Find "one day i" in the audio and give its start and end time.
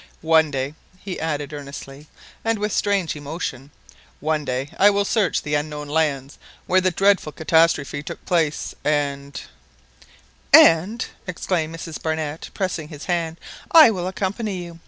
4.19-4.89